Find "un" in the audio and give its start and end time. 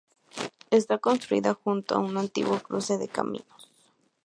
1.99-2.17